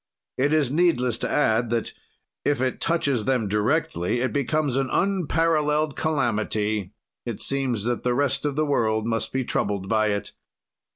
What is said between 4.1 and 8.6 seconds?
it becomes an unparalleled calamity; it seems that the rest of